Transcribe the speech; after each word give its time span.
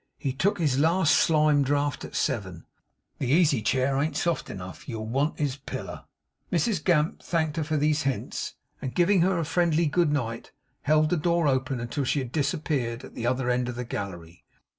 'He 0.17 0.33
took 0.33 0.57
his 0.57 0.79
last 0.79 1.13
slime 1.13 1.61
draught 1.63 2.03
at 2.03 2.15
seven. 2.15 2.65
The 3.19 3.27
easy 3.29 3.61
chair 3.61 3.97
an't 3.99 4.17
soft 4.17 4.49
enough. 4.49 4.89
You'll 4.89 5.05
want 5.05 5.37
his 5.37 5.57
piller.' 5.57 6.05
Mrs 6.51 6.83
Gamp 6.83 7.21
thanked 7.21 7.57
her 7.57 7.63
for 7.63 7.77
these 7.77 8.01
hints, 8.01 8.55
and 8.81 8.95
giving 8.95 9.21
her 9.21 9.37
a 9.37 9.45
friendly 9.45 9.85
good 9.85 10.11
night, 10.11 10.53
held 10.81 11.11
the 11.11 11.17
door 11.17 11.47
open 11.47 11.79
until 11.79 12.03
she 12.05 12.17
had 12.17 12.31
disappeared 12.31 13.03
at 13.03 13.13
the 13.13 13.27
other 13.27 13.47
end 13.51 13.69
of 13.69 13.75
the 13.75 13.85
gallery. 13.85 14.43